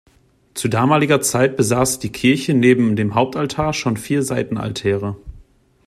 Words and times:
Zu 0.55 0.67
damaliger 0.67 1.21
Zeit 1.21 1.55
besaß 1.57 1.99
die 1.99 2.11
Kirche 2.11 2.55
neben 2.55 2.95
dem 2.95 3.13
Hauptaltar 3.13 3.71
schon 3.71 3.97
vier 3.97 4.23
Seitenaltäre. 4.23 5.15